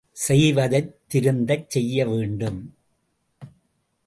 செய்வதைத் 0.17 1.07
திருந்தச் 1.07 1.69
செய்ய 1.69 2.05
வேண்டும்! 2.07 2.59